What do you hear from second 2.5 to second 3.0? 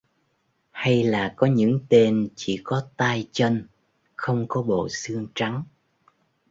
có